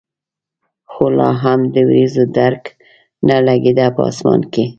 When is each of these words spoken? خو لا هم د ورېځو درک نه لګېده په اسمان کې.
خو 0.91 1.05
لا 1.17 1.29
هم 1.43 1.59
د 1.73 1.75
ورېځو 1.87 2.23
درک 2.37 2.63
نه 3.27 3.35
لګېده 3.47 3.87
په 3.95 4.01
اسمان 4.11 4.41
کې. 4.53 4.65